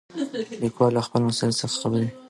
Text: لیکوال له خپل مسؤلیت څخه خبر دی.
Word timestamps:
لیکوال 0.61 0.91
له 0.95 1.01
خپل 1.07 1.21
مسؤلیت 1.27 1.57
څخه 1.59 1.75
خبر 1.81 1.97
دی. 2.01 2.09